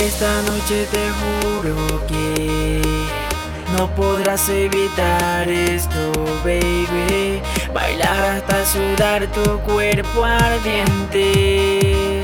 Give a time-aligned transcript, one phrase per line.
[0.00, 2.80] Esta noche te juro que
[3.76, 6.12] no podrás evitar esto,
[6.42, 7.42] baby.
[7.74, 12.19] Bailar hasta sudar tu cuerpo ardiente.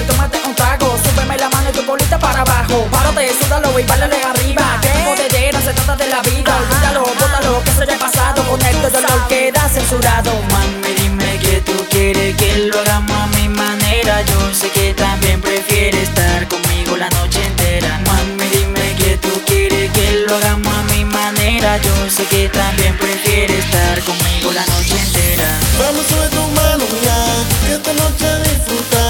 [0.00, 0.96] Y tómate un trago.
[1.04, 2.86] Súbeme la mano y tu bolita para abajo.
[2.90, 4.78] Párate, súdalo y bálale arriba.
[4.82, 6.56] Que jodedera se trata de la vida.
[6.56, 8.42] Olvídalo, bótalo, que eso ya es pasado.
[8.44, 10.32] Con esto dolor queda censurado.
[10.52, 14.22] Mami, dime que tú quieres que lo hagamos a mi manera.
[14.22, 18.00] Yo sé que también prefieres estar conmigo la noche entera.
[18.06, 21.78] Mami, dime que tú quieres que lo hagamos a mi manera.
[21.78, 25.48] Yo sé que también prefieres estar conmigo la noche entera.
[25.80, 29.07] Vamos sube tu mano ya, que esta noche disfrutar.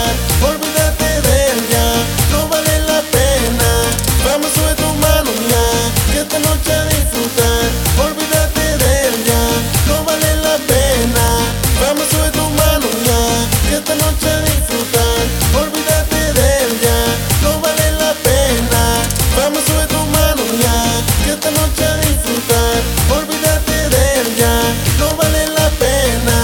[22.38, 24.62] Olvídate de ella,
[25.00, 26.38] no vale la pena.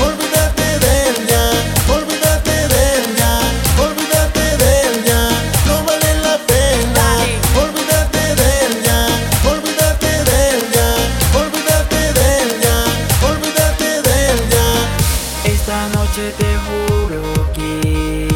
[0.00, 1.42] Olvídate de ella,
[1.92, 3.40] olvídate de ella,
[3.82, 5.28] olvídate de ella,
[5.66, 7.04] no vale la pena.
[7.64, 8.98] Olvídate de ella,
[9.50, 10.88] olvídate de ella,
[11.34, 12.76] olvídate de ella,
[13.28, 14.66] olvídate de ella.
[15.44, 17.22] Esta noche te juro
[17.52, 18.28] que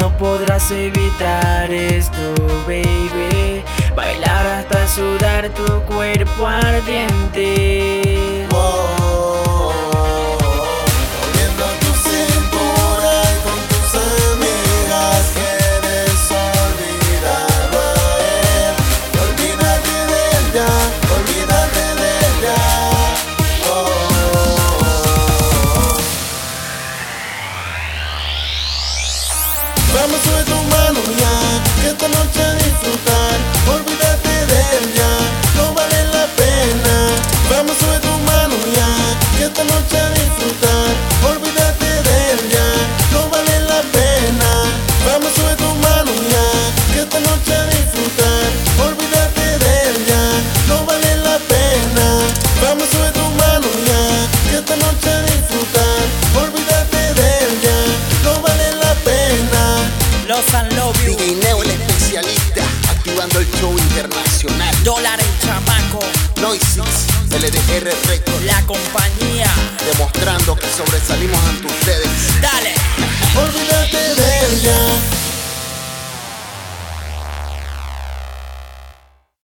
[0.00, 2.34] no podrás evitar esto,
[2.66, 3.62] baby.
[3.96, 7.48] Bailar hasta sudar tu cuerpo ardiente.
[11.32, 15.46] Viendo tu cintura y con tus amigas a
[18.28, 18.74] él.
[19.24, 20.70] Olvídate de ella,
[21.16, 22.60] olvídate de ella.
[29.94, 31.34] Vamos sube tu mano ya,
[31.80, 33.25] que esta noche a disfrutar.
[33.68, 34.05] Olvídate
[65.44, 66.00] chamaco.
[66.40, 69.50] Noisis, LDR Records, La compañía.
[69.92, 72.40] demostrando que sobresalimos ante ustedes.
[72.40, 72.85] Dale.